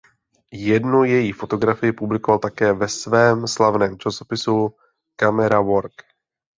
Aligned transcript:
Jednu 0.53 1.03
její 1.03 1.31
fotografii 1.31 1.93
publikoval 1.93 2.39
také 2.39 2.73
ve 2.73 2.87
svém 2.87 3.47
slavném 3.47 3.97
časopisu 3.99 4.69
Camera 5.19 5.59
Work. 5.61 5.93